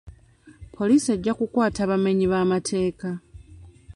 Poliisi 0.75 1.09
ejja 1.15 1.33
kukwata 1.39 1.79
abamenyi 1.83 2.25
b'amateeka. 2.31 3.09